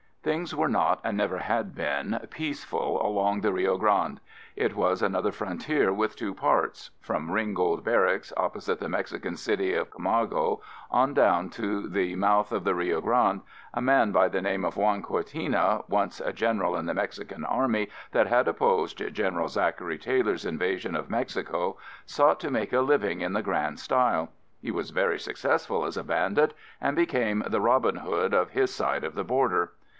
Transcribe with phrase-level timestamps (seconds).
[0.23, 4.19] Things were not, and never had been, peaceful along the Rio Grande.
[4.55, 6.91] It was another frontier with two parts.
[7.01, 10.61] From Ringgold Barracks, opposite the Mexican city of Camargo,
[10.91, 13.41] on down to the mouth of the Rio Grande,
[13.73, 17.87] a man by the name of Juan Cortina, once a general in the Mexican Army
[18.11, 23.33] that had opposed General Zachary Taylor's invasion of Mexico, sought to make a living in
[23.33, 24.29] the grand style.
[24.61, 29.03] He was very successful as a bandit and became the "Robin Hood" of his side
[29.03, 29.71] of the border.